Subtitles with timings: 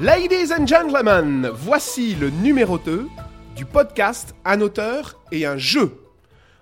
[0.00, 3.06] Ladies and gentlemen, voici le numéro 2
[3.54, 5.92] du podcast Un auteur et un jeu.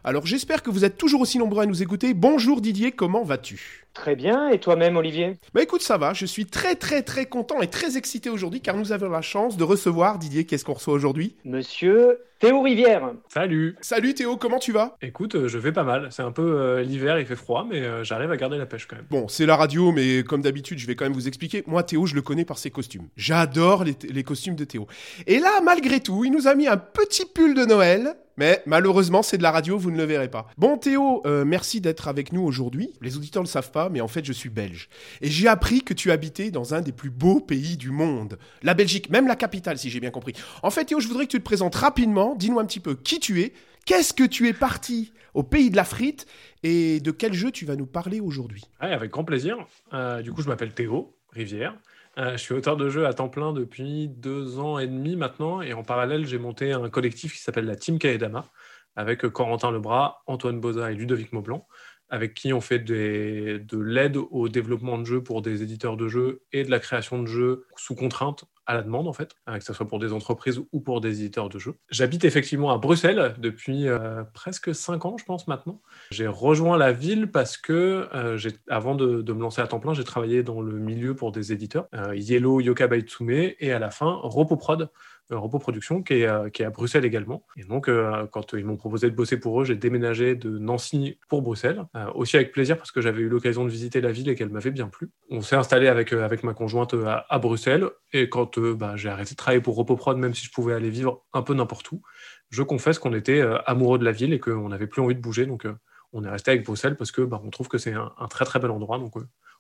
[0.04, 2.14] Alors j'espère que vous êtes toujours aussi nombreux à nous écouter.
[2.14, 3.87] Bonjour Didier, comment vas-tu?
[3.98, 5.38] Très bien, et toi-même Olivier?
[5.54, 8.76] Bah écoute, ça va, je suis très très très content et très excité aujourd'hui car
[8.76, 11.34] nous avons la chance de recevoir, Didier, qu'est-ce qu'on reçoit aujourd'hui?
[11.44, 13.10] Monsieur Théo Rivière.
[13.28, 14.96] Salut Salut Théo, comment tu vas?
[15.02, 16.06] Écoute, euh, je vais pas mal.
[16.12, 18.86] C'est un peu euh, l'hiver, il fait froid, mais euh, j'arrive à garder la pêche
[18.86, 19.06] quand même.
[19.10, 21.64] Bon, c'est la radio, mais comme d'habitude, je vais quand même vous expliquer.
[21.66, 23.08] Moi, Théo, je le connais par ses costumes.
[23.16, 24.86] J'adore les, les costumes de Théo.
[25.26, 29.24] Et là, malgré tout, il nous a mis un petit pull de Noël mais malheureusement,
[29.24, 30.46] c'est de la radio, vous ne le verrez pas.
[30.56, 32.94] Bon Théo, euh, merci d'être avec nous aujourd'hui.
[33.00, 34.88] Les auditeurs ne le savent pas, mais en fait, je suis belge.
[35.20, 38.38] Et j'ai appris que tu habitais dans un des plus beaux pays du monde.
[38.62, 40.34] La Belgique, même la capitale, si j'ai bien compris.
[40.62, 42.34] En fait, Théo, je voudrais que tu te présentes rapidement.
[42.34, 43.52] Dis-nous un petit peu qui tu es,
[43.86, 46.26] qu'est-ce que tu es parti au pays de la frite
[46.62, 48.64] et de quel jeu tu vas nous parler aujourd'hui.
[48.80, 49.56] Avec grand plaisir.
[49.92, 51.76] Euh, du coup, je m'appelle Théo Rivière.
[52.18, 55.62] Euh, je suis auteur de jeux à temps plein depuis deux ans et demi maintenant,
[55.62, 58.46] et en parallèle, j'ai monté un collectif qui s'appelle la Team Kaedama,
[58.96, 61.68] avec Corentin Lebras, Antoine Boza et Ludovic Maublanc,
[62.10, 66.42] avec qui on fait de l'aide au développement de jeux pour des éditeurs de jeux
[66.52, 69.72] et de la création de jeux sous contrainte à la demande en fait, que ce
[69.72, 71.76] soit pour des entreprises ou pour des éditeurs de jeux.
[71.90, 75.80] J'habite effectivement à Bruxelles depuis euh, presque cinq ans, je pense maintenant.
[76.10, 80.04] J'ai rejoint la ville parce que euh, avant de, me lancer à temps plein, j'ai
[80.04, 84.20] travaillé dans le milieu pour des éditeurs, euh, Yellow, Yoka Baitsume et à la fin
[84.22, 84.90] Ropoprod,
[85.30, 87.44] Repos Production, qui est, euh, à Bruxelles également.
[87.56, 91.18] Et donc, euh, quand ils m'ont proposé de bosser pour eux, j'ai déménagé de Nancy
[91.28, 94.28] pour Bruxelles, euh, aussi avec plaisir parce que j'avais eu l'occasion de visiter la ville
[94.28, 95.10] et qu'elle m'avait bien plu.
[95.30, 96.12] On s'est installé avec,
[96.42, 96.94] ma conjointe
[97.28, 100.74] à, Bruxelles, et quand bah, j'ai arrêté de travailler pour Repoprod, même si je pouvais
[100.74, 102.02] aller vivre un peu n'importe où,
[102.50, 105.46] je confesse qu'on était amoureux de la ville et qu'on n'avait plus envie de bouger.
[105.46, 105.66] Donc,
[106.12, 108.44] on est resté avec Bruxelles parce que bah, on trouve que c'est un, un, très
[108.44, 108.98] très bel endroit.
[108.98, 109.14] Donc,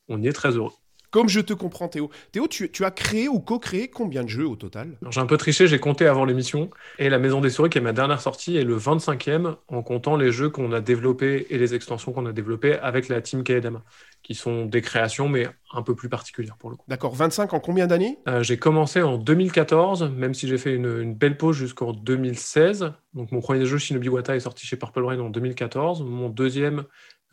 [0.08, 0.72] on y est très heureux.
[1.10, 2.10] Comme je te comprends, Théo.
[2.32, 4.98] Théo, tu, as créé ou co-créé combien de jeux au total?
[5.10, 6.70] J'ai un peu triché, j'ai compté avant l'émission.
[6.98, 10.16] Et La Maison des Souris, qui est ma dernière sortie, est le 25e en comptant
[10.16, 13.82] les jeux qu'on a développés et les extensions qu'on a développées avec la team Kaedama,
[14.22, 16.84] qui sont des créations, mais un peu plus particulières pour le coup.
[16.88, 18.18] D'accord, 25 en combien d'années?
[18.28, 22.92] Euh, J'ai commencé en 2014, même si j'ai fait une, belle pause jusqu'en 2016.
[23.14, 26.02] Donc mon premier jeu, Shinobi Wata, est sorti chez Purple Rain en 2014.
[26.02, 26.84] Mon deuxième,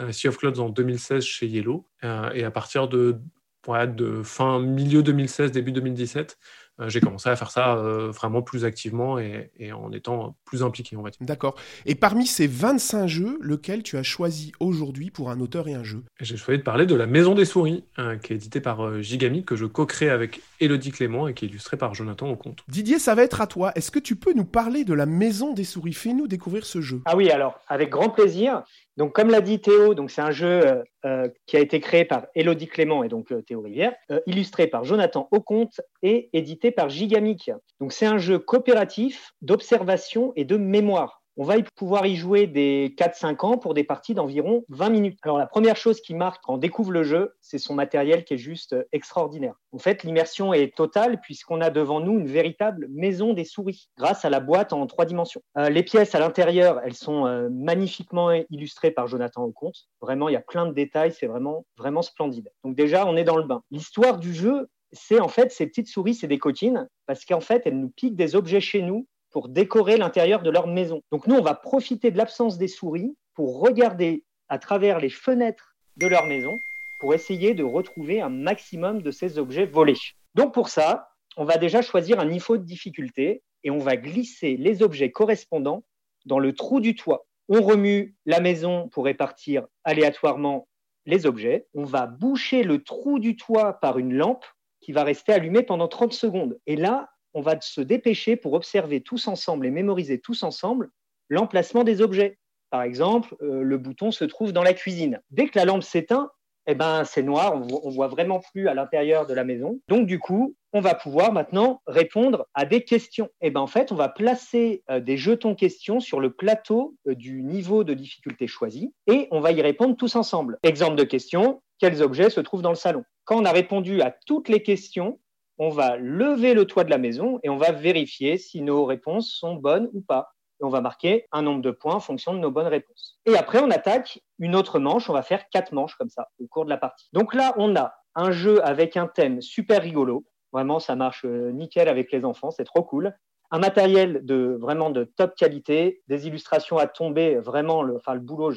[0.02, 1.88] euh, Sea of Clouds, en 2016 chez Yellow.
[2.04, 3.20] Euh, et à partir de
[3.68, 6.38] de fin milieu 2016, début 2017,
[6.82, 10.98] euh, j'ai commencé à faire ça euh, vraiment plus activement et, en étant plus impliqué,
[10.98, 11.20] on va dire.
[11.22, 11.56] D'accord.
[11.86, 15.84] Et parmi ces 25 jeux, lequel tu as choisi aujourd'hui pour un auteur et un
[15.84, 16.04] jeu?
[16.20, 19.02] J'ai choisi de parler de La Maison des Souris, hein, qui est édité par euh,
[19.02, 22.64] Gigami, que je co-crée avec Elodie Clément et qui est illustré par Jonathan Auconte.
[22.68, 23.72] Didier, ça va être à toi.
[23.76, 25.94] Est-ce que tu peux nous parler de La Maison des Souris?
[25.94, 27.02] Fais-nous découvrir ce jeu.
[27.06, 28.64] Ah oui, alors, avec grand plaisir.
[28.98, 32.28] Donc, comme l'a dit Théo, c'est un jeu euh, euh, qui a été créé par
[32.34, 33.94] Elodie Clément et donc euh, Théo Rivière,
[34.26, 37.52] illustré par Jonathan Auconte et édité par Gigamic.
[37.82, 42.94] Donc, c'est un jeu coopératif d'observation et de mémoire on va pouvoir y jouer des
[42.98, 45.20] 4-5 ans pour des parties d'environ 20 minutes.
[45.24, 48.36] Alors la première chose qui marque quand on découvre le jeu, c'est son matériel qui
[48.36, 49.56] est juste extraordinaire.
[49.72, 54.26] En fait, l'immersion est totale puisqu'on a devant nous une véritable maison des souris grâce
[54.26, 55.42] à la boîte en trois dimensions.
[55.58, 59.88] Euh, les pièces à l'intérieur, elles sont euh, magnifiquement illustrées par Jonathan Auconte.
[60.02, 62.50] Vraiment, il y a plein de détails, c'est vraiment, vraiment splendide.
[62.64, 63.62] Donc déjà, on est dans le bain.
[63.72, 67.64] L'histoire du jeu, c'est en fait ces petites souris, c'est des coquines, parce qu'en fait,
[67.66, 71.02] elles nous piquent des objets chez nous pour décorer l'intérieur de leur maison.
[71.12, 75.76] Donc nous, on va profiter de l'absence des souris pour regarder à travers les fenêtres
[75.98, 76.58] de leur maison
[77.02, 79.98] pour essayer de retrouver un maximum de ces objets volés.
[80.36, 84.56] Donc pour ça, on va déjà choisir un niveau de difficulté et on va glisser
[84.56, 85.84] les objets correspondants
[86.26, 87.26] dans le trou du toit.
[87.50, 90.70] On remue la maison pour répartir aléatoirement
[91.06, 91.68] les objets.
[91.74, 94.46] On va boucher le trou du toit par une lampe
[94.80, 96.58] qui va rester allumée pendant 30 secondes.
[96.68, 100.90] Et là, on va se dépêcher pour observer tous ensemble et mémoriser tous ensemble
[101.30, 102.40] l'emplacement des objets.
[102.72, 105.22] Par exemple, euh, le bouton se trouve dans la cuisine.
[105.30, 106.32] Dès que la lampe s'éteint,
[106.68, 109.80] eh ben, c'est noir, on, ne voit vraiment plus à l'intérieur de la maison.
[109.88, 113.26] Donc du coup, on va pouvoir maintenant répondre à des questions.
[113.42, 116.96] Et eh ben, en fait, on va placer euh, des jetons questions sur le plateau
[117.08, 120.58] euh, du niveau de difficulté choisi et on va y répondre tous ensemble.
[120.64, 123.04] Exemple de question, quels objets se trouvent dans le salon?
[123.26, 125.20] Quand on a répondu à toutes les questions,
[125.58, 129.32] on va lever le toit de la maison et on va vérifier si nos réponses
[129.32, 130.32] sont bonnes ou pas.
[130.62, 133.20] Et on va marquer un nombre de points en fonction de nos bonnes réponses.
[133.26, 135.10] Et après, on attaque une autre manche.
[135.10, 137.08] On va faire quatre manches comme ça au cours de la partie.
[137.12, 140.26] Donc là, on a un jeu avec un thème super rigolo.
[140.54, 143.14] Vraiment, ça marche nickel avec les enfants, c'est trop cool.
[143.52, 148.52] Un matériel de vraiment de top qualité, des illustrations à tomber, vraiment, enfin le boulot,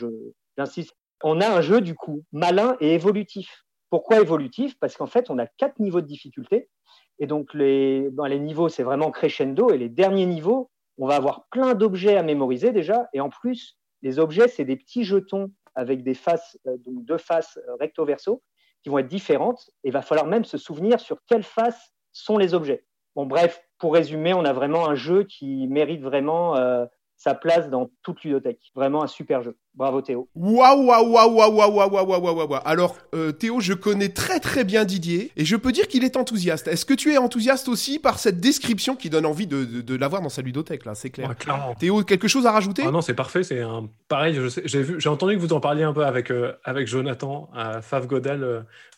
[0.56, 0.94] j'insiste.
[1.24, 3.64] On a un jeu du coup malin et évolutif.
[3.90, 4.78] Pourquoi évolutif?
[4.78, 6.68] Parce qu'en fait, on a quatre niveaux de difficulté.
[7.18, 9.70] Et donc, les, les niveaux, c'est vraiment crescendo.
[9.70, 13.08] Et les derniers niveaux, on va avoir plein d'objets à mémoriser déjà.
[13.12, 17.18] Et en plus, les objets, c'est des petits jetons avec des faces, euh, donc deux
[17.18, 18.42] faces euh, recto-verso,
[18.82, 19.70] qui vont être différentes.
[19.84, 22.84] Et il va falloir même se souvenir sur quelles faces sont les objets.
[23.14, 26.84] Bon, bref, pour résumer, on a vraiment un jeu qui mérite vraiment euh,
[27.16, 28.70] sa place dans toute ludothèque.
[28.74, 29.56] Vraiment un super jeu.
[29.74, 30.28] Bravo Théo.
[30.34, 34.64] Waouh, waouh, waouh, waouh, waouh, waouh, waouh, waouh, Alors euh, Théo, je connais très très
[34.64, 36.66] bien Didier et je peux dire qu'il est enthousiaste.
[36.66, 40.20] Est-ce que tu es enthousiaste aussi par cette description qui donne envie de, de, l'avoir
[40.20, 41.32] dans sa ludothèque là C'est clair?
[41.38, 41.76] Clairement.
[41.76, 42.82] Théo, quelque chose à rajouter?
[42.84, 43.44] Ah Non, c'est parfait.
[43.44, 44.36] C'est un pareil.
[44.64, 48.08] J'ai entendu que vous en parliez un peu avec euh, avec Jonathan euh, à Fave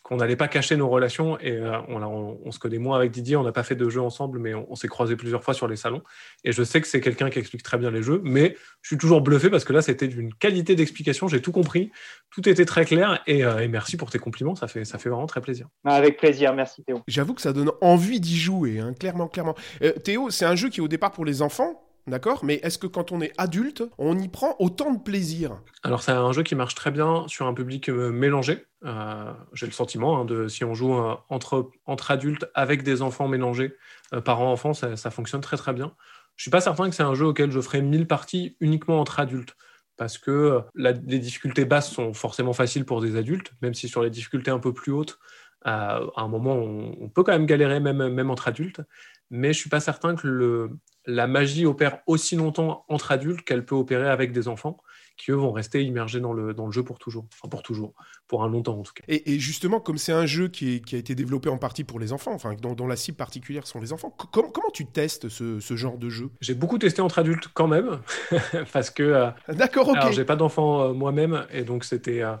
[0.03, 3.51] qu'on n'allait pas cacher nos relations et on, se connaît moins avec Didier, on n'a
[3.51, 6.01] pas fait de jeux ensemble, mais on, on s'est croisés plusieurs fois sur les salons.
[6.43, 8.97] Et je sais que c'est quelqu'un qui explique très bien les jeux, mais je suis
[8.97, 11.27] toujours bluffé parce que là, c'était d'une qualité d'explication.
[11.27, 11.91] J'ai tout compris,
[12.31, 13.23] tout était très clair.
[13.27, 15.67] Euh, et, merci pour tes compliments, ça fait, ça fait vraiment très plaisir.
[15.83, 17.01] Bah, avec plaisir, merci Théo.
[17.07, 19.55] J'avoue que ça donne envie d'y jouer, hein, clairement, clairement.
[19.81, 21.87] Euh, Théo, c'est un jeu qui est au départ pour les enfants.
[22.07, 25.61] D'accord Mais est-ce que quand on est adulte, on y prend autant de plaisir?
[25.83, 28.65] Alors, c'est un jeu qui marche très bien sur un public euh, mélangé.
[29.53, 30.95] J'ai le sentiment, hein, de, si on joue
[31.29, 33.75] entre, entre adultes avec des enfants mélangés,
[34.25, 35.93] parents-enfants, ça, ça, fonctionne très très bien.
[36.35, 39.19] Je suis pas certain que c'est un jeu auquel je ferai 1000 parties uniquement entre
[39.19, 39.55] adultes.
[39.97, 44.01] Parce que euh, les difficultés basses sont forcément faciles pour des adultes, même si sur
[44.01, 45.19] les difficultés un peu plus hautes,
[45.63, 48.81] à un moment, on, peut quand même galérer même, entre adultes.
[49.29, 50.71] Mais je suis pas certain que
[51.05, 54.77] la magie opère aussi longtemps entre adultes qu'elle peut opérer avec des enfants
[55.21, 57.27] qui eux vont rester immergés dans le, dans le jeu pour toujours.
[57.33, 57.93] Enfin, pour toujours,
[58.27, 59.03] pour un longtemps en tout cas.
[59.07, 62.11] Et, justement, comme c'est un jeu qui, qui, a été développé en partie pour les
[62.11, 65.75] enfants, enfin, dont, la cible particulière sont les enfants, comment, comment tu testes ce, ce
[65.75, 66.31] genre de jeu?
[66.41, 67.99] J'ai beaucoup testé entre adultes quand même,
[68.73, 69.03] parce que.
[69.03, 69.97] Euh, D'accord, ok.
[69.97, 72.23] Alors, j'ai pas d'enfants euh, moi-même, et donc c'était.
[72.23, 72.35] Euh,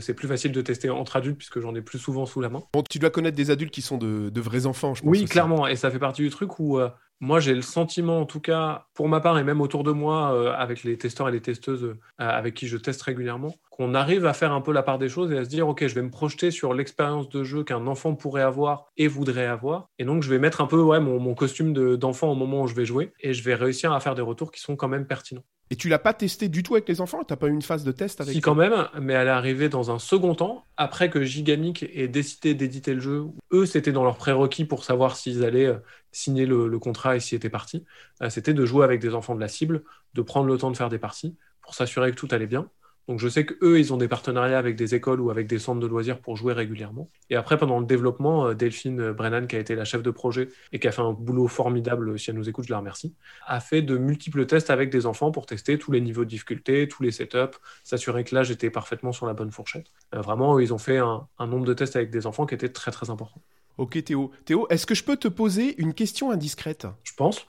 [0.00, 2.62] c'est plus facile de tester entre adultes puisque j'en ai plus souvent sous la main.
[2.72, 5.10] Bon, tu dois connaître des adultes qui sont de, de vrais enfants, je pense.
[5.10, 6.80] Oui, clairement, et ça fait partie du truc où
[7.20, 10.34] moi, j'ai le sentiment, en tout cas, pour ma part et même autour de moi,
[10.34, 14.26] euh, avec les testeurs et les testeuses euh, avec qui je teste régulièrement, qu'on arrive
[14.26, 16.02] à faire un peu la part des choses et à se dire, OK, je vais
[16.02, 19.88] me projeter sur l'expérience de jeu qu'un enfant pourrait avoir et voudrait avoir.
[19.98, 22.74] Et donc, je vais mettre un peu ouais, mon, costume d'enfant au moment où je
[22.74, 25.44] vais jouer et je vais réussir à faire des retours qui sont quand même pertinents.
[25.70, 27.24] Et tu l'as pas testé du tout avec les enfants?
[27.24, 29.68] T'as pas eu une phase de test avec Si, quand même, mais elle est arrivée
[29.68, 33.24] dans un second temps, après que Gigamic ait décidé d'éditer le jeu.
[33.52, 35.74] Eux, c'était dans leur prérequis pour savoir s'ils allaient
[36.16, 37.84] euh, signer le, contrat et s'y étaient partis.
[38.22, 39.82] Euh, c'était de jouer avec des enfants de la cible,
[40.14, 42.68] de prendre le temps de faire des parties pour s'assurer que tout allait bien.
[43.08, 45.78] Donc je sais qu'eux, ils ont des partenariats avec des écoles ou avec des centres
[45.78, 47.08] de loisirs pour jouer régulièrement.
[47.30, 50.48] Et après, pendant le développement, euh, Delphine Brennan, qui a été la chef de projet
[50.72, 53.14] et qui a fait un boulot formidable, si elle nous écoute, je la remercie,
[53.46, 56.88] a fait de multiples tests avec des enfants pour tester tous les niveaux de difficulté,
[56.88, 59.86] tous les setups, s'assurer que l'âge était parfaitement sur la bonne fourchette.
[60.14, 62.70] Euh, vraiment, ils ont fait un, un nombre de tests avec des enfants qui était
[62.70, 63.40] très très important.
[63.78, 64.30] Ok Théo.
[64.44, 66.86] Théo, est-ce que je peux te poser une question indiscrète?
[67.04, 67.46] Je pense.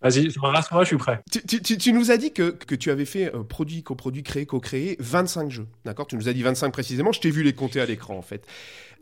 [0.00, 1.22] Vas-y, rassure-moi, je suis prêt.
[1.30, 5.50] Tu, nous as dit que, que tu avais fait euh, produit, coproduit, créé, co-créé 25
[5.50, 5.66] jeux.
[5.84, 6.06] D'accord?
[6.06, 7.12] Tu nous as dit 25 précisément.
[7.12, 8.46] Je t'ai vu les compter à l'écran en fait.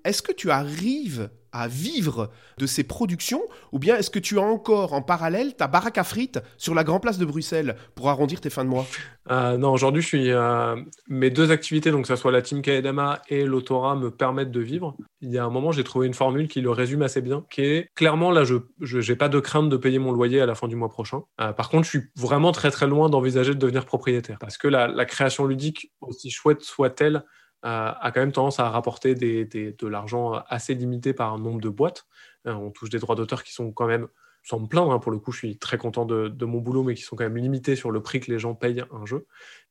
[0.04, 4.42] Est-ce que tu arrives à vivre de ces productions ou bien est-ce que tu as
[4.42, 8.40] encore en parallèle ta baraque à frites sur la Grand Place de Bruxelles pour arrondir
[8.40, 8.86] tes fins de mois?
[9.30, 10.76] Euh, Non, aujourd'hui, euh,
[11.08, 14.60] mes deux activités, donc que ce soit la Team Kaedama et l'Autora, me permettent de
[14.60, 14.96] vivre.
[15.20, 17.60] Il y a un moment, j'ai trouvé une formule qui le résume assez bien, qui
[17.60, 20.68] est clairement là, je n'ai pas de crainte de payer mon loyer à la fin
[20.68, 21.22] du mois prochain.
[21.40, 24.68] Euh, par contre, je suis vraiment très très loin d'envisager de devenir propriétaire parce que
[24.68, 27.24] la création ludique, aussi chouette soit-elle,
[27.62, 32.06] a quand même tendance à rapporter de l'argent assez limité par un nombre de boîtes.
[32.46, 34.08] Euh, on touche des droits d'auteur qui sont quand même,
[34.42, 36.94] sans me plaindre, pour le coup, je suis très content de, de, mon boulot, mais
[36.94, 39.26] qui sont quand même limités sur le prix que les gens payent un jeu.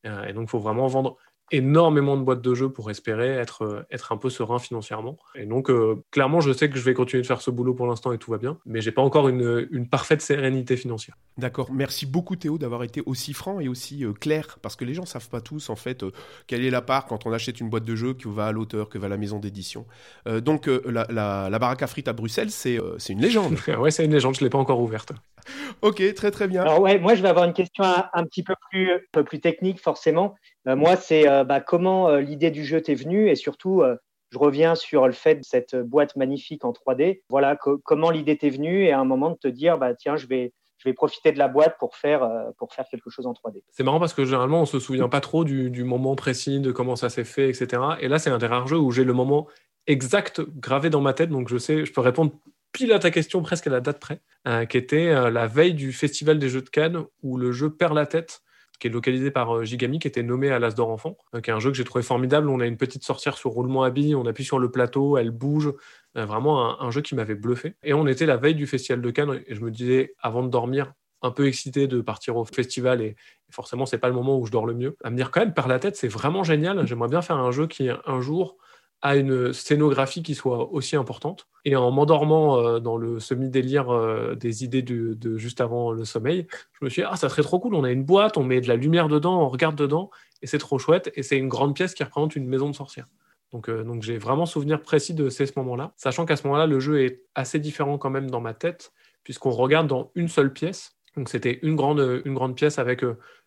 [0.05, 1.17] Euh, et donc, il faut vraiment vendre
[1.51, 5.17] énormément de boîtes de jeux pour espérer être, euh, être un peu serein financièrement.
[5.35, 7.87] Et donc, euh, clairement, je sais que je vais continuer de faire ce boulot pour
[7.87, 11.17] l'instant et tout va bien, mais j'ai pas encore une, une, parfaite sérénité financière.
[11.37, 11.69] D'accord.
[11.71, 15.05] Merci beaucoup, Théo, d'avoir été aussi franc et aussi euh, clair, parce que les gens
[15.05, 16.05] savent pas tous, en fait,
[16.47, 18.89] quelle est la part quand on achète une boîte de jeux qui va à l'auteur,
[18.89, 19.85] que va à la maison d'édition.
[20.25, 22.79] donc, la, la, la, baraque à frites à Bruxelles, c'est
[23.09, 23.57] une légende.
[23.79, 25.11] ouais, c'est une légende, je l'ai pas encore ouverte.
[25.81, 26.61] ok, très très bien.
[26.61, 29.39] Alors ouais, moi je vais avoir une question un, petit peu plus, un peu plus
[29.39, 30.35] technique forcément.
[30.67, 33.83] Euh, moi, c'est euh, bah, comment euh, l'idée du jeu t'est venue et surtout,
[34.31, 37.21] je reviens sur le fait de cette boîte magnifique en 3D.
[37.29, 40.27] Voilà, comment l'idée t'est venue et à un moment de te dire, bah tiens, je
[40.27, 43.61] vais je vais profiter de la boîte pour faire, pour faire quelque chose en 3D.
[43.69, 46.71] C'est marrant parce que généralement, on se souvient pas trop du, du moment précis, de
[46.71, 47.83] comment ça s'est fait, etc.
[47.99, 49.47] Et là, c'est un des rares jeux où j'ai le moment
[49.87, 52.31] exact gravé dans ma tête, donc je sais, je peux répondre
[52.71, 54.21] pile à ta question, presque à la date près,
[54.67, 58.05] qui était la veille du Festival des Jeux de Cannes, où le jeu perd la
[58.05, 58.41] tête
[58.79, 61.59] qui est localisé par Gigami, qui était nommé à l'As d'Or Enfant, qui est un
[61.59, 62.49] jeu que j'ai trouvé formidable.
[62.49, 65.29] On a une petite sorcière sur roulement à billes, on appuie sur le plateau, elle
[65.29, 65.71] bouge.
[66.15, 67.75] vraiment un, jeu qui m'avait bluffé.
[67.83, 70.49] Et on était la veille du Festival de Cannes, et je me disais, avant de
[70.49, 73.15] dormir, un peu excité de partir au festival et,
[73.49, 74.95] forcément c'est pas le moment où je dors le mieux.
[75.03, 76.85] À me dire quand même la tête c'est vraiment génial.
[76.87, 78.57] J'aimerais bien faire un jeu qui un jour
[79.01, 81.47] a une scénographie qui soit aussi importante.
[81.65, 86.47] Et en m'endormant euh, dans le semi-délire euh, des idées de, juste avant le sommeil,
[86.73, 88.61] je me suis dit, ah, ça serait trop cool, on a une boîte, on met
[88.61, 91.11] de la lumière dedans, on regarde dedans, et c'est trop chouette.
[91.15, 93.07] Et c'est une grande pièce qui représente une maison de sorcière.
[93.51, 96.79] Donc, euh, donc j'ai vraiment souvenir précis de ces moments-là, sachant qu'à ce moment-là, le
[96.79, 98.93] jeu est assez différent quand même dans ma tête,
[99.23, 100.95] puisqu'on regarde dans une seule pièce.
[101.17, 103.03] Donc c'était une grande, une grande pièce avec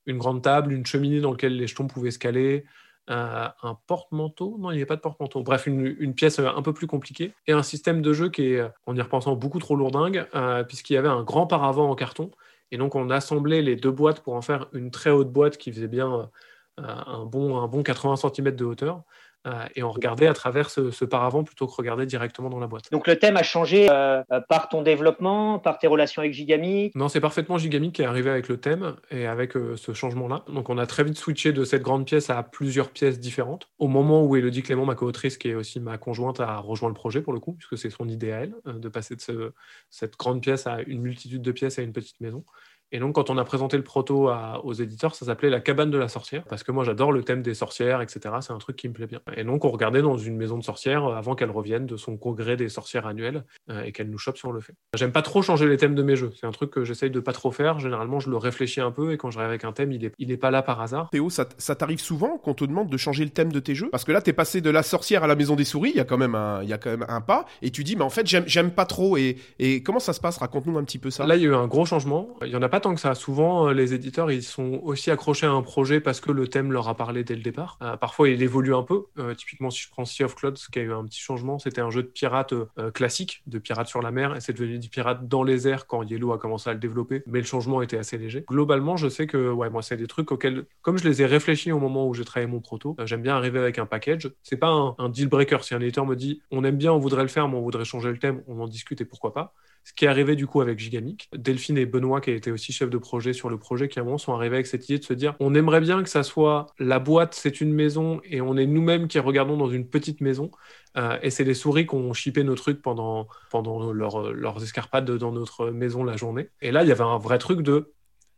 [0.06, 2.64] une grande table, une cheminée dans laquelle les jetons pouvaient se caler,
[3.08, 4.56] un porte-manteau?
[4.58, 5.42] Non, il n'y avait pas de porte-manteau.
[5.42, 7.34] Bref, une, pièce euh, un peu plus compliquée.
[7.46, 10.26] Et un système de jeu qui est, en y repensant, beaucoup trop lourdingue,
[10.68, 12.30] puisqu'il y avait un grand paravent en carton.
[12.70, 15.70] Et donc on assemblait les deux boîtes pour en faire une très haute boîte qui
[15.72, 16.30] faisait bien
[16.78, 19.02] un, bon, un bon 80 cm de hauteur.
[19.46, 22.90] Euh, et on regardait à travers ce, paravent plutôt que regarder directement dans la boîte.
[22.90, 26.90] Donc le thème a changé euh, par ton développement, par tes relations avec Gigami?
[26.94, 30.44] Non, c'est parfaitement Gigami qui est arrivé avec le thème et avec euh, ce changement-là.
[30.48, 33.68] Donc on a très vite switché de cette grande pièce à plusieurs pièces différentes.
[33.78, 36.94] Au moment où Elodie Clément, ma co-autrice, qui est aussi ma conjointe, a rejoint le
[36.94, 39.52] projet pour le coup, puisque c'est son elle, de passer de
[39.90, 42.44] cette grande pièce à une multitude de pièces à une petite maison.
[42.92, 44.30] Et donc, quand on a présenté le proto
[44.62, 47.42] aux éditeurs, ça s'appelait La cabane de la sorcière, parce que moi, j'adore le thème
[47.42, 48.36] des sorcières, etc.
[48.40, 49.20] C'est un truc qui me plaît bien.
[49.36, 52.16] Et donc, on regardait dans une maison de sorcières euh, avant qu'elle revienne de son
[52.16, 54.74] congrès des sorcières annuelles euh, et qu'elle nous chope si on le fait.
[54.94, 56.30] J'aime pas trop changer les thèmes de mes jeux.
[56.38, 57.78] C'est un truc que j'essaye de pas trop faire.
[57.80, 60.30] Généralement, je le réfléchis un peu et quand j'arrive avec un thème, il est, il
[60.30, 61.08] est pas là par hasard.
[61.10, 63.88] Théo, ça, t'arrive souvent qu'on te demande de changer le thème de tes jeux?
[63.90, 66.00] Parce que là, t'es passé de la sorcière à la maison des souris, il y
[66.00, 68.04] a quand même un, il y a quand même un pas, et tu dis, mais
[68.04, 69.16] en fait, j'aime pas trop.
[69.16, 70.38] Et, et comment ça se passe?
[70.38, 71.26] Raconte-nous un petit peu ça.
[71.26, 72.28] Là, il y a eu un gros changement.
[72.42, 73.14] Il y en a pas tant que ça.
[73.14, 76.72] Souvent, euh, les éditeurs, ils sont aussi accrochés à un projet parce que le thème
[76.72, 77.78] leur a parlé dès le départ.
[77.82, 79.04] Euh, parfois, il évolue un peu.
[79.16, 81.82] Euh, typiquement, si je prends Sea of Clouds, qui a eu un petit changement, c'était
[81.82, 82.52] un jeu de pirates
[82.92, 86.02] classique, de pirates sur la mer, et c'est devenu du pirate dans les airs quand
[86.02, 87.22] Yellow a commencé à le développer.
[87.28, 88.44] Mais le changement était assez léger.
[88.50, 91.70] Globalement, je sais que, ouais, moi, c'est des trucs auxquels, comme je les ai réfléchis
[91.70, 94.32] au moment où j'ai travaillé mon proto, j'aime bien arriver avec un package.
[94.42, 95.62] C'est pas un, un deal breaker.
[95.62, 97.84] Si un éditeur me dit, on aime bien, on voudrait le faire, mais on voudrait
[97.84, 99.54] changer le thème, on en discute et pourquoi pas.
[99.84, 101.28] Ce qui est arrivé du coup avec Gigamic.
[101.34, 104.04] Delphine et Benoît, qui étaient aussi chefs de projet sur le projet, qui à un
[104.04, 106.66] moment sont arrivés avec cette idée de se dire on aimerait bien que ça soit
[106.78, 110.50] la boîte, c'est une maison, et on est nous-mêmes qui regardons dans une petite maison.
[110.96, 115.32] Euh, et c'est les souris qui ont chippé nos trucs pendant, pendant leurs escarpades dans
[115.32, 116.50] notre maison la journée.
[116.62, 117.92] Et là, il y avait un vrai truc de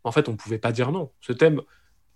[0.07, 1.11] en fait, on pouvait pas dire non.
[1.21, 1.63] Ce thème,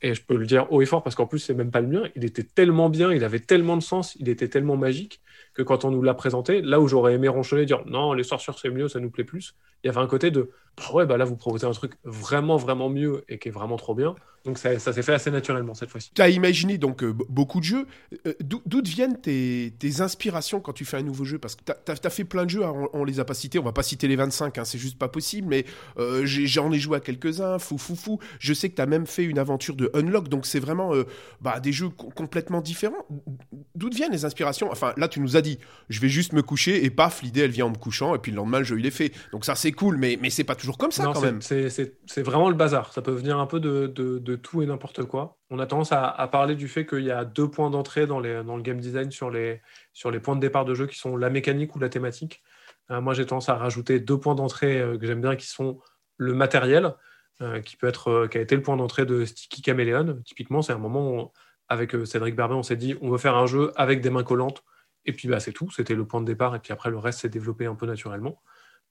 [0.03, 1.89] et je peux le dire haut et fort parce qu'en plus, c'est même pas le
[1.89, 5.21] mien, il était tellement bien, il avait tellement de sens, il était tellement magique
[5.55, 8.59] que quand on nous l'a présenté, là où j'aurais aimé ronchonner, dire non, les sorcières
[8.59, 11.17] c'est mieux, ça nous plaît plus, il y avait un côté de bah ouais, bah
[11.17, 14.15] là vous proposez un truc vraiment, vraiment mieux et qui est vraiment trop bien.
[14.45, 16.13] Donc ça, s'est fait assez naturellement cette fois-ci.
[16.15, 17.87] Tu as imaginé donc euh, beaucoup de jeux.
[18.27, 21.39] Euh, d'où viennent tes, inspirations quand tu fais un nouveau jeu?
[21.39, 23.63] Parce que tu as, fait plein de jeux, hein, on, les a pas cités, on
[23.63, 25.67] va pas citer les 25, hein, c'est juste pas possible, mais
[25.99, 28.19] euh, j'en ai, joué à quelques-uns, fou fou fou.
[28.39, 30.93] Je sais que tu as même fait une aventure de Unlock, donc c'est vraiment
[31.43, 33.05] bah, des jeux complètement différents.
[33.75, 34.71] D'où viennent les inspirations?
[34.71, 35.59] Enfin là tu nous as dit,
[35.91, 38.33] je vais juste me coucher et paf, l'idée elle vient en me couchant et puis
[38.33, 39.13] le lendemain le jeu il est fait.
[39.33, 41.41] Donc ça c'est cool, mais, mais c'est pas toujours comme ça quand même.
[41.43, 45.39] C'est vraiment le bazar, ça peut venir un peu de, de, tout et n'importe quoi.
[45.51, 48.57] On a tendance à, parler du fait qu'il y a deux points d'entrée dans, dans
[48.57, 49.61] le game design sur les,
[49.93, 52.43] sur les points de départ de jeu qui sont la mécanique ou la thématique.
[52.91, 55.79] Euh, moi j'ai tendance à rajouter deux points d'entrée euh, que j'aime bien qui sont
[56.17, 56.95] le matériel,
[57.41, 60.21] euh, qui peut être qui a été le point d'entrée de Sticky Chameleon.
[60.25, 61.33] Typiquement, c'est un moment où,
[61.69, 64.63] avec Cédric Barbet, on s'est dit on veut faire un jeu avec des mains collantes
[65.05, 67.21] et puis bah, c'est tout, c'était le point de départ, et puis après le reste
[67.21, 68.43] s'est développé un peu naturellement.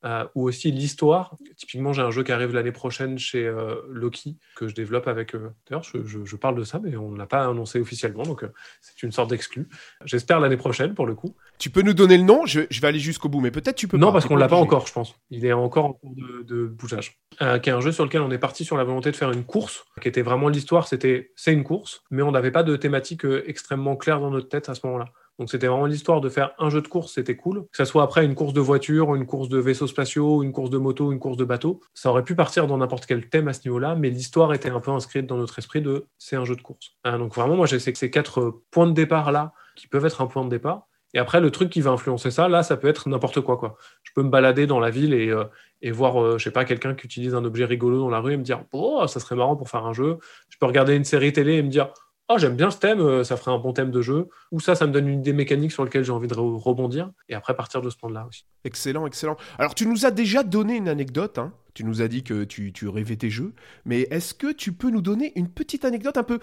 [0.06, 1.36] Euh, ou aussi l'histoire.
[1.58, 5.36] Typiquement, j'ai un jeu qui arrive l'année prochaine chez euh, Loki que je développe avec.
[5.36, 8.46] Euh, d'ailleurs, je, parle de ça, mais on ne l'a pas annoncé officiellement, donc
[8.80, 9.68] c'est une sorte d'exclus.
[10.06, 11.36] J'espère l'année prochaine pour le coup.
[11.58, 12.46] Tu peux nous donner le nom?
[12.46, 13.98] Je, vais aller jusqu'au bout, mais peut-être tu peux.
[13.98, 15.16] Non, parce qu'on ne l'a pas encore, je pense.
[15.32, 17.20] Il est encore en cours de, de bougeage.
[17.38, 19.44] qui est un jeu sur lequel on est parti sur la volonté de faire une
[19.44, 20.88] course, qui était vraiment l'histoire.
[20.88, 24.70] C'était c'est une course, mais on n'avait pas de thématique extrêmement claire dans notre tête
[24.70, 25.12] à ce moment-là.
[25.40, 27.62] Donc c'était vraiment l'histoire de faire un jeu de course, c'était cool.
[27.72, 30.70] Que ce soit après une course de voiture, une course de vaisseaux spatiaux, une course
[30.70, 33.54] de moto, une course de bateau, ça aurait pu partir dans n'importe quel thème à
[33.54, 36.56] ce niveau-là, mais l'histoire était un peu inscrite dans notre esprit de c'est un jeu
[36.56, 36.98] de course.
[37.06, 40.28] Hein, donc vraiment, moi j'ai ces quatre points de départ là qui peuvent être un
[40.28, 40.90] point de départ.
[41.14, 43.78] Et après, le truc qui va influencer ça, là, ça peut être n'importe quoi, quoi.
[44.04, 45.46] Je peux me balader dans la ville et, euh,
[45.92, 48.38] voir, euh, je sais pas, quelqu'un qui utilise un objet rigolo dans la rue et
[48.38, 50.20] me dire, oh, ça serait marrant pour faire un jeu.
[50.50, 51.92] Je peux regarder une série télé et me dire,
[52.30, 54.76] oh, j'aime bien ce thème, euh, ça ferait un bon thème de jeu, ou ça,
[54.76, 57.82] ça me donne une idée mécanique sur laquelle j'ai envie de rebondir, et après partir
[57.82, 58.46] de ce point-là aussi.
[58.64, 59.36] Excellent, excellent.
[59.58, 61.54] Alors, tu nous as déjà donné une anecdote, hein.
[61.74, 64.92] tu nous as dit que tu, tu rêvais tes jeux, mais est-ce que tu peux
[64.92, 66.40] nous donner une petite anecdote un peu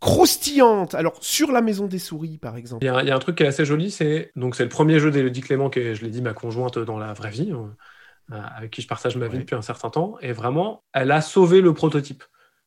[0.00, 0.94] croustillante?
[0.94, 2.84] Alors, sur la maison des souris, par exemple.
[2.84, 5.10] Il y, a, un truc qui est assez joli, c'est donc c'est le premier jeu
[5.10, 8.82] d'Elodie Clément, que je l'ai dit, ma conjointe dans la vraie vie, euh, avec qui
[8.82, 10.16] je partage ma vie depuis un certain temps.
[10.20, 12.22] Et vraiment, elle a sauvé le prototype.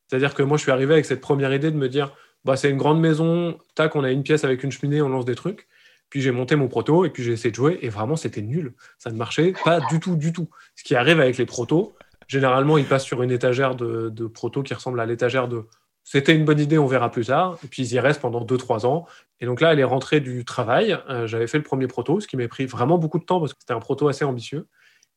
[0.08, 2.14] C'est-à-dire que moi, je suis arrivé avec cette première idée de me dire,
[2.46, 5.26] bah, c'est une grande maison, tac, on a une pièce avec une cheminée, on lance
[5.26, 5.68] des trucs.
[6.10, 8.74] Puis j'ai monté mon proto et puis j'ai essayé de jouer et vraiment c'était nul.
[9.00, 10.48] Ça ne marchait pas du tout, du tout.
[10.76, 11.96] Ce qui arrive avec les protos,
[12.28, 15.66] généralement ils passent sur une étagère de, proto qui ressemble à l'étagère de
[16.08, 17.58] c'était une bonne idée, on verra plus tard.
[17.64, 19.08] Et puis ils y restent pendant 2-3 ans.
[19.42, 20.96] Et donc là, elle est rentrée du travail.
[21.10, 23.54] Euh, j'avais fait le premier proto, ce qui m'a pris vraiment beaucoup de temps parce
[23.54, 24.68] que c'était un proto assez ambitieux.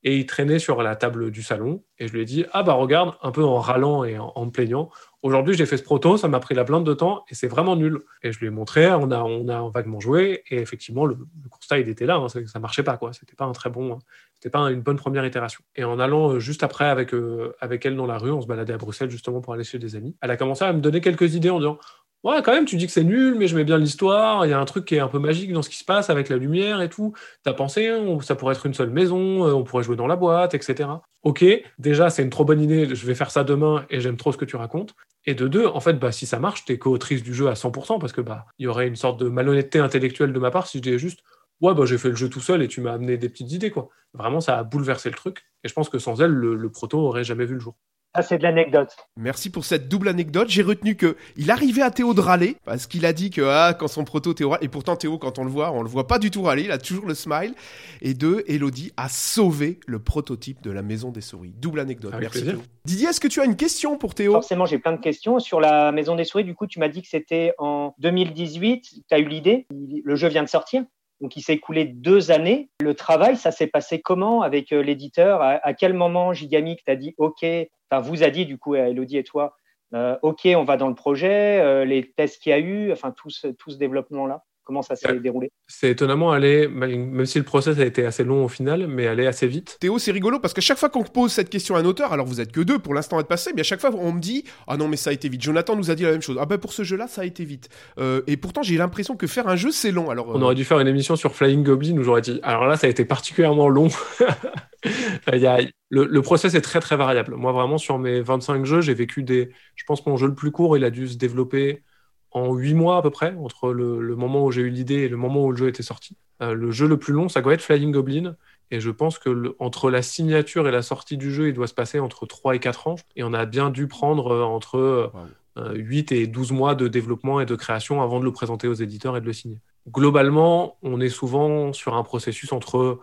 [0.04, 1.82] Et il traînait sur la table du salon.
[1.98, 4.90] Et je lui ai dit Ah bah regarde, un peu en râlant et en, plaignant.
[5.22, 7.74] Aujourd'hui, j'ai fait ce proto, ça m'a pris la blinde de temps et c'est vraiment
[7.74, 7.98] nul.
[8.22, 10.44] Et je lui ai montré, on a, on a vaguement joué.
[10.50, 11.16] Et effectivement, le,
[11.50, 12.16] constat, il était là.
[12.16, 12.96] Hein, ça, marchait pas.
[12.96, 13.12] quoi.
[13.12, 13.98] C'était pas un très bon.
[14.34, 15.62] C'était pas une bonne première itération.
[15.74, 18.46] Et en allant euh, juste après avec, euh, avec elle dans la rue, on se
[18.46, 20.16] baladait à Bruxelles justement pour aller chez des amis.
[20.22, 21.78] Elle a commencé à me donner quelques idées en disant
[22.24, 24.44] Ouais, quand même, tu dis que c'est nul, mais je mets bien l'histoire.
[24.44, 26.10] Il y a un truc qui est un peu magique dans ce qui se passe
[26.10, 27.14] avec la lumière et tout.
[27.44, 30.16] T'as pensé, hein, ça pourrait être une seule maison, euh, on pourrait jouer dans la
[30.16, 30.88] boîte, etc.
[31.22, 31.44] Ok,
[31.78, 32.92] déjà, c'est une trop bonne idée.
[32.92, 34.94] Je vais faire ça demain et j'aime trop ce que tu racontes.
[35.26, 37.98] Et de deux, en fait, bah, si ça marche, t'es co-autrice du jeu à 100%
[38.00, 40.78] parce que bah, il y aurait une sorte de malhonnêteté intellectuelle de ma part si
[40.78, 41.20] je disais juste
[41.60, 43.70] ouais, bah, j'ai fait le jeu tout seul et tu m'as amené des petites idées,
[43.70, 43.88] quoi.
[44.14, 45.44] Vraiment, ça a bouleversé le truc.
[45.64, 47.76] Et je pense que sans elle, le, proto aurait jamais vu le jour.
[48.22, 48.96] C'est de l'anecdote.
[49.16, 50.48] Merci pour cette double anecdote.
[50.48, 53.74] J'ai retenu que il arrivait à Théo de râler parce qu'il a dit que ah,
[53.78, 56.18] quand son proto Théo et pourtant Théo quand on le voit, on le voit pas
[56.18, 57.54] du tout râler, il a toujours le smile.
[58.02, 61.54] Et deux, Elodie a sauvé le prototype de la maison des souris.
[61.56, 62.14] Double anecdote.
[62.18, 62.60] Merci Théo.
[62.84, 64.32] Didier, est-ce que tu as une question pour Théo?
[64.32, 66.44] Forcément, j'ai plein de questions sur la maison des souris.
[66.44, 68.82] Du coup, tu m'as dit que c'était en 2018.
[68.82, 69.66] Tu as eu l'idée?
[69.70, 70.84] Le jeu vient de sortir?
[71.20, 72.70] Donc, il s'est écoulé deux années.
[72.80, 75.42] Le travail, ça s'est passé comment avec euh, l'éditeur?
[75.42, 77.44] À, quel moment Gigamic t'a dit OK,
[77.90, 79.56] enfin, vous a dit du coup, Elodie et toi,
[79.94, 83.12] euh, OK, on va dans le projet, euh, les tests qu'il y a eu, enfin,
[83.12, 84.44] tout ce développement-là?
[84.68, 88.44] Comment ça s'est déroulé C'est étonnamment allé, même si le process a été assez long
[88.44, 89.78] au final, mais allé assez vite.
[89.80, 92.26] Théo, c'est rigolo parce que chaque fois qu'on pose cette question à un auteur, alors
[92.26, 94.20] vous êtes que deux pour l'instant à être passé, mais à chaque fois on me
[94.20, 95.40] dit Ah non, mais ça a été vite.
[95.40, 96.36] Jonathan nous a dit la même chose.
[96.38, 97.70] Ah ben pour ce jeu-là, ça a été vite.
[97.98, 100.10] Euh, et pourtant, j'ai l'impression que faire un jeu, c'est long.
[100.10, 102.76] Alors, On aurait dû faire une émission sur Flying Goblin où j'aurais dit Alors là,
[102.76, 103.88] ça a été particulièrement long.
[105.32, 107.36] Il y a, le, le, process est très très variable.
[107.36, 109.48] Moi, vraiment, sur mes 25 jeux, j'ai vécu des.
[109.76, 111.84] Je pense que mon jeu le plus court, il a dû se développer
[112.30, 115.16] en huit mois à peu près, entre le, moment où j'ai eu l'idée et le
[115.16, 116.16] moment où le jeu était sorti.
[116.42, 118.36] Euh, le jeu le plus long, ça doit être Flying Goblin.
[118.70, 121.74] Et je pense que entre la signature et la sortie du jeu, il doit se
[121.74, 122.96] passer entre 3 et 4 ans.
[123.16, 125.10] Et on a bien dû prendre euh, entre
[125.56, 128.74] 8 euh, et 12 mois de développement et de création avant de le présenter aux
[128.74, 129.58] éditeurs et de le signer.
[129.88, 133.00] Globalement, on est souvent sur un processus entre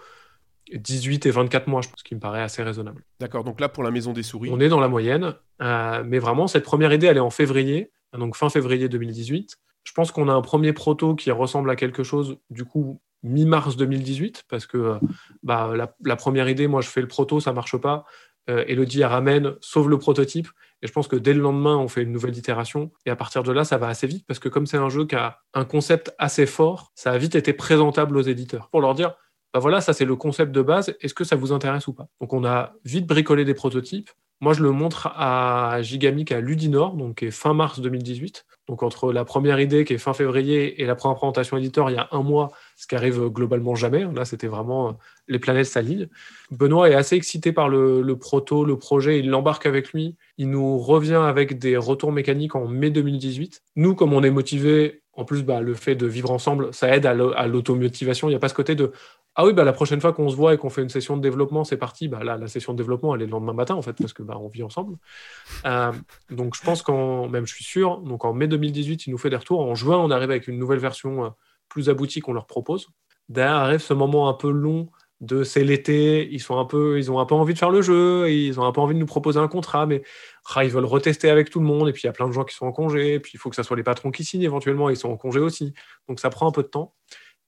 [0.72, 3.04] 18 et 24 mois, je pense, ce qui me paraît assez raisonnable.
[3.20, 4.50] D'accord, donc là, pour la Maison des Souris.
[4.52, 5.34] On est dans la moyenne.
[5.60, 9.58] mais vraiment, cette première idée, elle est en février donc fin février 2018.
[9.84, 13.76] Je pense qu'on a un premier proto qui ressemble à quelque chose, du coup, mi-mars
[13.76, 15.00] 2018, parce que
[15.44, 15.74] bah,
[16.04, 18.06] la, première idée, moi, je fais le proto, ça marche pas.
[18.50, 20.48] Euh, Elodie, elle ramène, sauve le prototype.
[20.82, 22.92] Et je pense que dès le lendemain, on fait une nouvelle itération.
[23.06, 25.06] Et à partir de là, ça va assez vite, parce que comme c'est un jeu
[25.06, 28.94] qui a un concept assez fort, ça a vite été présentable aux éditeurs pour leur
[28.94, 29.16] dire,
[29.54, 32.08] bah voilà, ça c'est le concept de base, est-ce que ça vous intéresse ou pas?
[32.20, 36.96] Donc on a vite bricolé des prototypes, moi, je le montre à Gigamic à Ludinor,
[36.96, 38.46] donc qui est fin mars 2018.
[38.68, 41.96] Donc entre la première idée qui est fin février et la première présentation éditeur il
[41.96, 44.06] y a un mois, ce qui arrive globalement jamais.
[44.14, 44.92] Là, c'était vraiment euh,
[45.28, 46.08] les planètes s'alignent.
[46.52, 50.16] Benoît est assez excité par le, proto, le projet, il l'embarque avec lui.
[50.38, 53.62] Il nous revient avec des retours mécaniques en mai 2018.
[53.76, 57.06] Nous, comme on est motivé, en plus, bah, le fait de vivre ensemble, ça aide
[57.06, 58.28] à l'automotivation.
[58.28, 58.92] Il n'y a pas ce côté de
[59.36, 61.22] ah oui, bah, la prochaine fois qu'on se voit et qu'on fait une session de
[61.22, 62.08] développement, c'est parti.
[62.08, 64.24] Bah, là, la session de développement, elle est le lendemain matin, en fait, parce que
[64.24, 64.98] bah, on vit ensemble.
[65.66, 65.92] Euh,
[66.30, 69.30] donc, je pense qu'en, même je suis sûr, donc en mai 2018, il nous fait
[69.30, 69.60] des retours.
[69.60, 71.30] En juin, on arrive avec une nouvelle version euh,
[71.68, 72.88] plus aboutie qu'on leur propose.
[73.28, 74.88] Derrière arrive ce moment un peu long
[75.22, 77.82] de c'est l'été, ils sont un peu, ils ont un peu envie de faire le
[77.82, 80.04] jeu, ils ont un peu envie de nous proposer un contrat, mais
[80.54, 82.34] ah, ils veulent retester avec tout le monde, et puis il y a plein de
[82.34, 84.24] gens qui sont en congé, et puis il faut que ce soit les patrons qui
[84.26, 85.74] signent éventuellement, ils sont en congé aussi,
[86.08, 86.94] donc ça prend un peu de temps.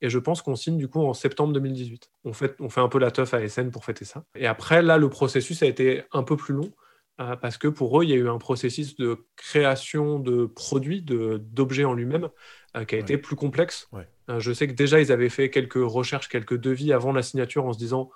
[0.02, 2.10] Et je pense qu'on signe du coup en septembre 2018.
[2.24, 4.24] On fait, on fait un peu la teuf à SN pour fêter ça.
[4.36, 6.72] Et après, là, le processus a été un peu plus long
[7.20, 11.02] euh, parce que pour eux, il y a eu un processus de création de produits,
[11.02, 12.30] d'objets en lui-même,
[12.76, 13.90] euh, qui a été plus complexe.
[14.30, 17.66] Euh, je sais que déjà, ils avaient fait quelques recherches, quelques devis avant la signature
[17.66, 18.12] en se disant,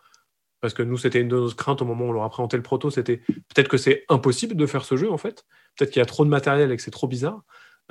[0.60, 2.58] parce que nous, c'était une de nos craintes au moment où on leur a présenté
[2.58, 6.00] le proto, c'était peut-être que c'est impossible de faire ce jeu en fait, peut-être qu'il
[6.00, 7.42] y a trop de matériel et que c'est trop bizarre.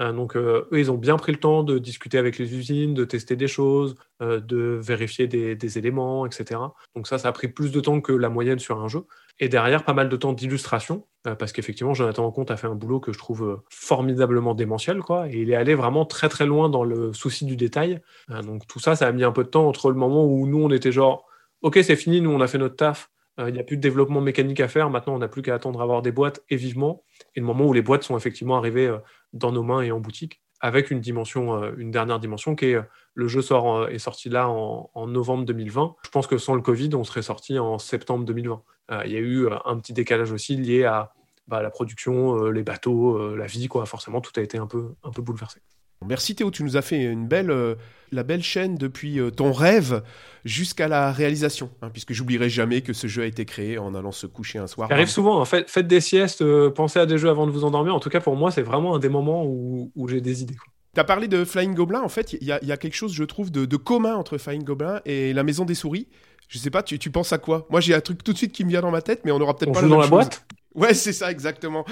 [0.01, 3.05] Euh, donc, eux, ils ont bien pris le temps de discuter avec les usines, de
[3.05, 6.61] tester des choses, de vérifier des, éléments, etc.
[6.95, 9.05] Donc, ça, ça a pris plus de temps que la moyenne sur un jeu.
[9.39, 13.01] Et derrière, pas mal de temps d'illustration, parce qu'effectivement, Jonathan Compte a fait un boulot
[13.01, 15.29] que je trouve formidablement démentiel, quoi.
[15.29, 18.01] Et il est allé vraiment très, très loin dans le souci du détail.
[18.29, 20.63] donc, tout ça, ça a mis un peu de temps entre le moment où nous,
[20.63, 21.27] on était genre,
[21.63, 23.11] OK, c'est fini, nous, on a fait notre taf
[23.41, 24.91] euh, il n'y a plus de développement mécanique à faire.
[24.91, 27.03] Maintenant, on n'a plus qu'à attendre à avoir des boîtes et vivement.
[27.35, 28.99] Et le moment où les boîtes sont effectivement arrivées euh,
[29.33, 32.79] dans nos mains et en boutique, avec une euh, dernière dimension qui est
[33.15, 35.97] le jeu sort, est sorti là en, novembre 2020.
[36.05, 38.63] Je pense que sans le Covid, on serait sorti en septembre 2020.
[39.05, 41.13] Il y a eu un petit décalage aussi lié à
[41.47, 43.87] bah, la production, les bateaux, la vie, quoi.
[43.87, 45.61] Forcément, tout a été un peu bouleversé.
[46.07, 47.75] Merci Théo, tu nous as fait une belle, euh,
[48.11, 50.03] la belle chaîne depuis euh, ton rêve
[50.47, 54.11] jusqu'à la réalisation, hein, puisque j'oublierai jamais que ce jeu a été créé en allant
[54.11, 54.89] se coucher un soir.
[54.89, 57.53] Ça arrive souvent, en fait, faites des siestes, euh, pensez à des jeux avant de
[57.53, 57.95] vous endormir.
[57.95, 60.57] En tout cas, pour moi, c'est vraiment un des moments où, j'ai des idées.
[60.95, 63.51] Tu as parlé de Flying Goblin, en fait, il y, a quelque chose, je trouve,
[63.51, 66.09] de, commun entre Flying Goblin et La Maison des Souris.
[66.49, 67.67] Je sais pas, tu, penses à quoi?
[67.71, 69.41] Moi, j'ai un truc tout de suite qui me vient dans ma tête, mais on
[69.41, 70.47] aura peut-être pas joue dans la boîte?
[70.75, 71.85] Ouais, c'est ça exactement.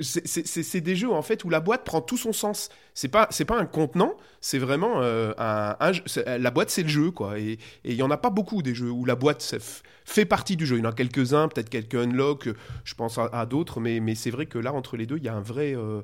[0.00, 2.70] c'est des jeux en fait où la boîte prend tout son sens.
[2.94, 5.92] C'est pas c'est pas un contenant, c'est vraiment euh, un,
[6.38, 7.38] la boîte c'est le jeu quoi.
[7.38, 9.56] Et il y en a pas beaucoup des jeux où la boîte
[10.06, 10.76] fait partie du jeu.
[10.76, 12.48] Il y en a quelques uns, peut-être quelques unlock,
[12.84, 15.34] je pense à, d'autres, mais c'est vrai que là entre les deux il y a
[15.34, 16.00] un vrai euh,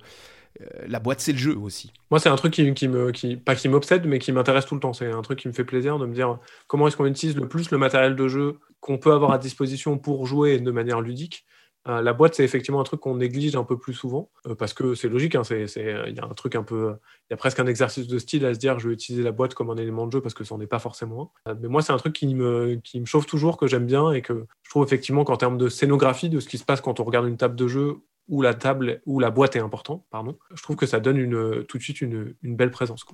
[0.60, 1.94] euh, la boîte c'est le jeu aussi.
[2.10, 4.74] Moi c'est un truc qui, qui me qui pas qui m'obsède mais qui m'intéresse tout
[4.74, 4.92] le temps.
[4.92, 7.48] C'est un truc qui me fait plaisir de me dire comment est-ce qu'on utilise le
[7.48, 11.46] plus le matériel de jeu qu'on peut avoir à disposition pour jouer de manière ludique
[11.46, 14.72] euh, la boîte, c'est effectivement un truc qu'on néglige un peu plus souvent, euh, parce
[14.72, 16.94] que c'est logique, hein, il y a un truc un peu,
[17.28, 19.32] il y a presque un exercice de style à se dire je vais utiliser la
[19.32, 21.32] boîte comme un élément de jeu parce que ça n'en est pas forcément.
[21.48, 24.12] Euh, mais moi, c'est un truc qui me, qui me chauffe toujours, que j'aime bien
[24.12, 27.00] et que je trouve effectivement qu'en termes de scénographie, de ce qui se passe quand
[27.00, 27.96] on regarde une table de jeu
[28.28, 31.64] où la table, où la boîte est importante, pardon, je trouve que ça donne une,
[31.64, 33.04] tout de suite une, une belle présence.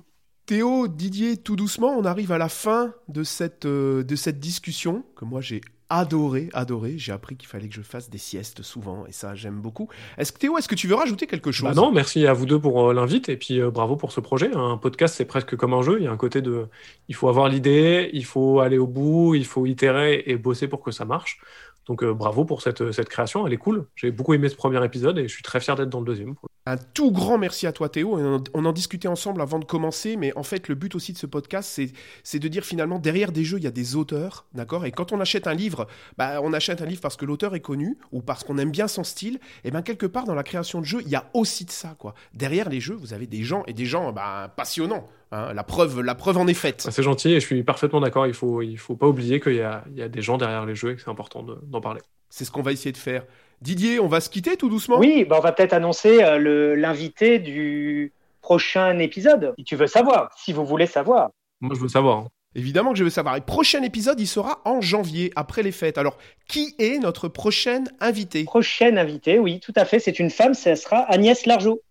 [0.45, 5.25] Théo, Didier, tout doucement, on arrive à la fin de cette, de cette discussion que
[5.25, 6.97] moi j'ai adoré, adoré.
[6.97, 9.89] J'ai appris qu'il fallait que je fasse des siestes souvent et ça, j'aime beaucoup.
[10.17, 11.69] Est-ce que Théo, est-ce que tu veux rajouter quelque chose?
[11.69, 14.19] bah Non, merci à vous deux pour euh, l'invite et puis euh, bravo pour ce
[14.19, 14.51] projet.
[14.55, 15.97] Un podcast, c'est presque comme un jeu.
[15.99, 16.67] Il y a un côté de,
[17.07, 20.81] il faut avoir l'idée, il faut aller au bout, il faut itérer et bosser pour
[20.81, 21.39] que ça marche.
[21.87, 23.87] Donc euh, bravo pour cette, cette création, elle est cool.
[23.95, 26.35] J'ai beaucoup aimé ce premier épisode et je suis très fier d'être dans le deuxième.
[26.69, 28.19] Un tout grand merci à toi Théo.
[28.53, 31.25] On en discutait ensemble avant de commencer, mais en fait le but aussi de ce
[31.25, 31.81] podcast,
[32.23, 34.85] c'est de dire finalement derrière des jeux, il y a des auteurs, d'accord?
[34.85, 35.87] Et quand on achète un livre,
[36.19, 38.87] bah, on achète un livre parce que l'auteur est connu ou parce qu'on aime bien
[38.87, 39.39] son style.
[39.63, 41.95] Et bien quelque part dans la création de jeux, il y a aussi de ça,
[41.97, 42.13] quoi.
[42.35, 45.09] Derrière les jeux, vous avez des gens et des gens bah, passionnants.
[45.31, 45.53] Hein.
[45.55, 46.87] la, preuve, la preuve en est faite.
[46.91, 48.27] C'est gentil et je suis parfaitement d'accord.
[48.27, 49.57] Il faut, il faut pas oublier qu'il y
[49.95, 52.01] y a des gens derrière les jeux et que c'est important d'en parler.
[52.29, 53.25] C'est ce qu'on va essayer de faire.
[53.61, 54.97] Didier, on va se quitter tout doucement?
[54.97, 60.29] Oui, bah on va peut-être annoncer euh, l'invité du prochain épisode, si tu veux savoir,
[60.37, 61.29] si vous voulez savoir.
[61.61, 62.17] Moi, je veux savoir.
[62.19, 62.27] Hein.
[62.55, 63.35] Évidemment que je veux savoir.
[63.35, 65.97] Et prochain épisode, il sera en janvier, après les fêtes.
[65.97, 66.17] Alors,
[66.47, 68.45] qui est notre prochaine invitée?
[68.45, 69.99] Prochaine invitée, oui, tout à fait.
[69.99, 71.81] C'est une femme, ce sera Agnès Largeau.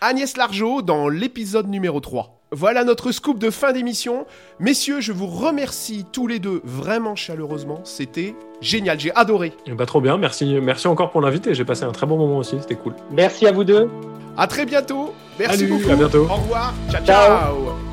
[0.00, 2.43] Agnès Largeau dans l'épisode numéro 3.
[2.54, 4.26] Voilà notre scoop de fin d'émission.
[4.60, 7.80] Messieurs, je vous remercie tous les deux vraiment chaleureusement.
[7.82, 9.52] C'était génial, j'ai adoré.
[9.76, 11.52] Bah, trop bien, merci, merci encore pour l'inviter.
[11.52, 12.94] J'ai passé un très bon moment aussi, c'était cool.
[13.10, 13.90] Merci à vous deux.
[14.36, 15.12] À très bientôt.
[15.38, 15.90] Merci Salut, beaucoup.
[15.90, 16.26] À bientôt.
[16.30, 16.74] Au revoir.
[16.90, 17.04] ciao.
[17.04, 17.83] ciao.